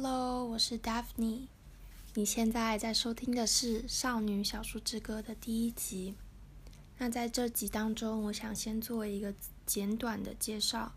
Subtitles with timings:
[0.00, 1.48] Hello，我是 Daphne。
[2.14, 6.14] 你现在在收听的是《少女小树之歌》的第一集。
[6.98, 9.34] 那在这集当中，我想先做一个
[9.66, 10.92] 简短的介绍，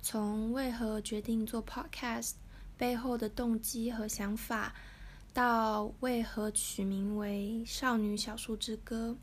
[0.00, 2.30] 从为何决定做 Podcast
[2.78, 4.74] 背后的动机和想法，
[5.34, 9.14] 到为何取名为《少女小树之歌》，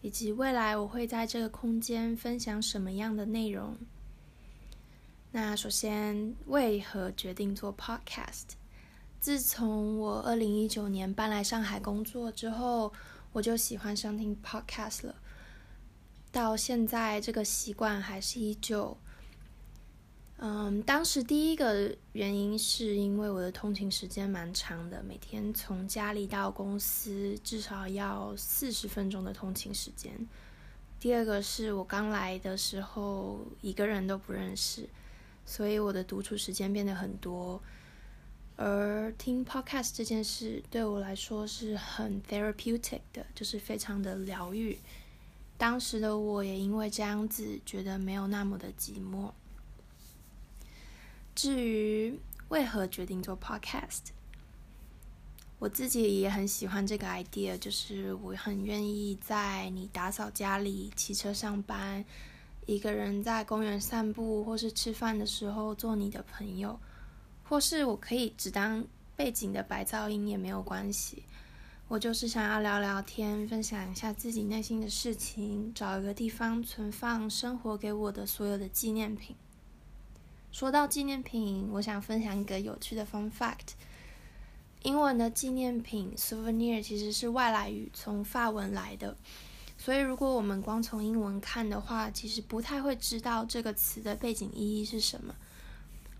[0.00, 3.76] 以及未来我会在这个空间分享什么样的内容。
[5.32, 8.46] 那首先，为何决定做 Podcast？
[9.20, 12.92] 自从我二零一九年搬来上海工作之后，
[13.32, 15.14] 我就喜欢上听 Podcast 了。
[16.32, 18.96] 到现在，这个习惯还是依旧。
[20.38, 30.12] 嗯，当时第一个原因是因为我的通勤时间蛮长的，每天从家里到公司至少要四十分钟的通勤时间。
[30.98, 34.88] 第二个是我刚来的时候一个人都不认识。
[35.50, 37.60] 所以我的独处时间变得很多，
[38.54, 44.78] 而听 podcast 这件事对我来说是很 therapeutic 的，就是非常的疗愈。
[45.58, 49.32] 当时的我也因为这样子觉得没有那么的寂寞。
[51.34, 52.16] 至于
[52.50, 54.12] 为何决定做 podcast，
[55.58, 62.04] 我自己也很喜欢这个 idea，就是我很愿意在你打扫家里、骑车上班。
[62.70, 66.78] 一个人在公园散步，或是吃饭的时候做你的朋友，
[67.42, 68.84] 或是我可以只当
[69.16, 71.24] 背景的白噪音也没有关系。
[71.88, 79.34] 我就是想要聊聊天，分享一下自己内心的事情，找一个地方存放生活给我的所有的纪念品。
[80.52, 83.74] 说到纪念品，我想分享一个有趣的 fun fact：
[84.84, 89.16] 英文的纪念品 souvenir 其实是外来语，从法文来的。
[89.82, 95.34] 所以，如果我们光从英文看的话，其实不太会知道这个词的背景意义是什么。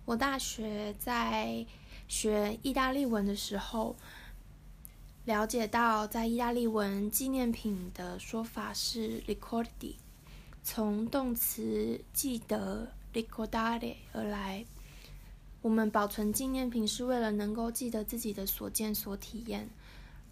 [0.06, 1.66] 我大学在
[2.08, 3.94] 学意大利文的时候，
[5.26, 9.96] 了解到在意大利文纪念品的说法是 ricordi，
[10.64, 14.64] 从动词记得 ricordare 而来。
[15.60, 19.68] 我们保存纪念品是为了能够记得自己的所见所体验。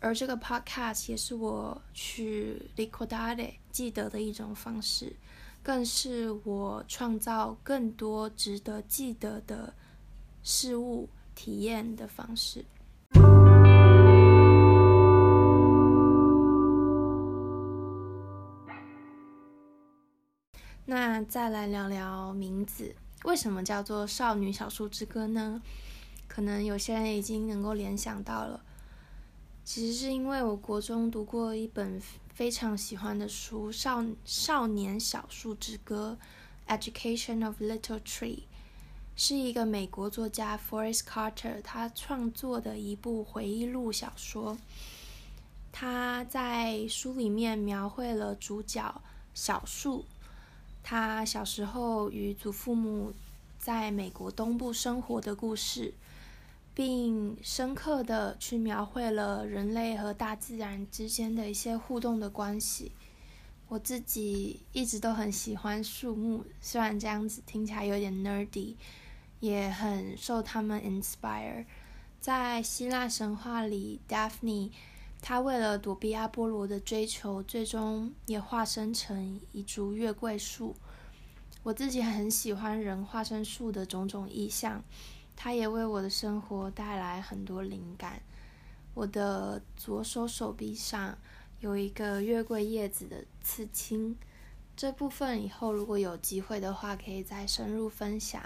[0.00, 5.16] 而这个 podcast 也是我去 ricordare 记得的一种方式，
[5.62, 9.74] 更是我创造更多值得记得的
[10.42, 12.64] 事物体验的方式。
[20.86, 22.94] 那再来聊聊名字，
[23.24, 25.60] 为什么叫做《少女小树之歌》呢？
[26.28, 28.64] 可能有些人已经能够联想到了。
[29.70, 32.00] 其实是因为我国中读过一本
[32.32, 36.16] 非常喜欢的书《少少年小树之歌》
[36.74, 38.44] （Education of Little Tree），
[39.14, 44.56] 是一个美国作家 Forrest Carter 他创作的一部回忆录小说。
[45.70, 49.02] 他在书里面描绘了主角
[49.34, 50.06] 小树，
[50.82, 53.12] 他小时候与祖父母
[53.58, 55.92] 在美国东部生活的故事。
[56.78, 62.92] 并深刻地去描绘了人类和大自然之间的一些互动的关系。
[63.66, 68.76] 我自己一直都很喜欢树木，虽然这样子听起来有点 nerdy，
[69.40, 71.66] 也很受他们 inspire。
[72.20, 74.70] 在希腊神话里，Daphne
[75.20, 80.76] 她为了躲避阿波罗的追求，最终也化身成一株月桂树。
[81.64, 84.84] 我自己很喜欢人化身树的种种意象。
[85.40, 88.20] 它也为我的生活带来很多灵感。
[88.92, 91.16] 我的左手手臂上
[91.60, 94.16] 有一个月桂叶子的刺青，
[94.76, 98.42] 这部分以后如果有机会的话，可以再深入分享。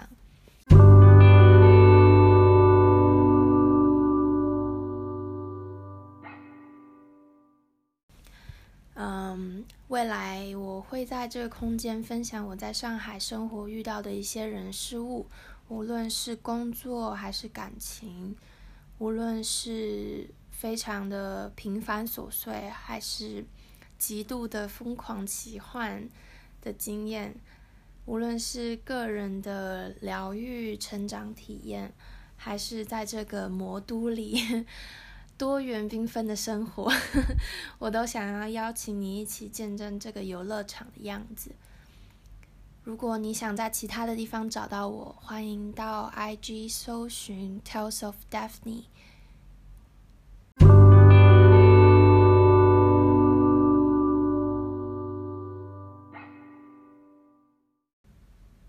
[8.93, 15.25] 嗯，未来我会在这个空间分享我在上海生活遇到的一些人事物。
[15.73, 18.35] 无论是工作还是感情，
[18.99, 23.43] 无论是非常的平凡琐碎，还是
[23.97, 26.07] 极度的疯狂奇幻
[26.61, 27.35] 的经验，
[28.05, 31.91] 无论是个人的疗愈成长体验，
[32.37, 34.63] 还是在这个魔都里
[35.39, 36.93] 多元缤纷的生活，
[37.79, 41.49] 我都想要邀请你一起见证这个游乐场的样子。
[42.85, 48.83] 如果你想在其他的地方找到我，欢迎到 IG 搜寻 Tales of Daphne。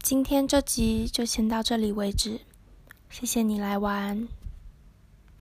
[0.01, 2.39] 今天这集就先到这里为止，
[3.11, 4.29] 谢谢你来玩。